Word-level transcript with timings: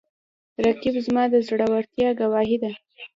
رقیب 0.65 0.95
زما 1.05 1.23
د 1.33 1.35
زړورتیا 1.47 2.09
ګواهي 2.19 2.57
ده 2.63 2.71